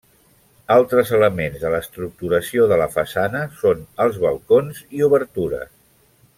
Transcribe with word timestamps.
Altres 0.75 1.11
elements 1.17 1.59
de 1.65 1.71
l'estructuració 1.73 2.67
de 2.73 2.81
la 2.83 2.89
façana 2.95 3.43
són 3.61 3.87
els 4.07 4.21
balcons 4.27 4.81
i 5.01 5.09
obertures. 5.11 5.73